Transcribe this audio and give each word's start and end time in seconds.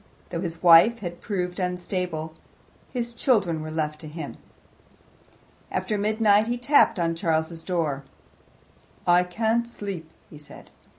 Though 0.31 0.41
his 0.41 0.63
wife 0.63 0.97
had 1.01 1.21
proved 1.21 1.59
unstable 1.59 2.33
his 2.91 3.13
children 3.13 3.61
were 3.61 3.69
left 3.69 3.99
to 3.99 4.07
him. 4.07 4.37
After 5.69 5.95
midnight 5.95 6.47
he 6.47 6.57
tapped 6.57 6.97
on 6.97 7.13
Charles's 7.13 7.61
door. 7.63 8.03
"I 9.05 9.23
can't 9.23 9.67
sleep," 9.67 10.09
he 10.27 10.39
said. 10.39 10.71